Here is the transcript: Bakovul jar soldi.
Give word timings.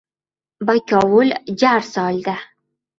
Bakovul 0.69 1.31
jar 1.65 1.87
soldi. 1.93 2.37